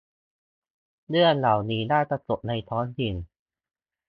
[1.09, 3.13] เรื่องเหล่านี้น่าจะจบในท้องถิ่น